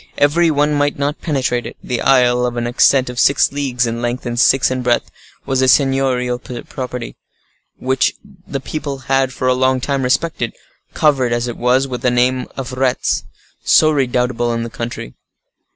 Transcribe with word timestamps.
Every 0.17 0.49
one 0.49 0.73
might 0.73 0.97
not 0.97 1.21
penetrate 1.21 1.67
it: 1.67 1.77
the 1.83 2.01
isle, 2.01 2.43
of 2.47 2.57
an 2.57 2.65
extent 2.65 3.07
of 3.07 3.19
six 3.19 3.51
leagues 3.51 3.85
in 3.85 4.01
length, 4.01 4.25
and 4.25 4.39
six 4.39 4.71
in 4.71 4.81
breadth, 4.81 5.11
was 5.45 5.61
a 5.61 5.67
seignorial 5.67 6.39
property, 6.39 7.15
which 7.77 8.15
the 8.47 8.59
people 8.59 8.97
had 9.11 9.31
for 9.31 9.47
a 9.47 9.53
long 9.53 9.79
time 9.79 10.01
respected, 10.01 10.55
covered 10.95 11.31
as 11.31 11.47
it 11.47 11.55
was 11.55 11.87
with 11.87 12.01
the 12.01 12.09
name 12.09 12.47
of 12.57 12.71
Retz, 12.73 13.25
so 13.63 13.91
redoubtable 13.91 14.51
in 14.53 14.63
the 14.63 14.71
country. 14.71 15.13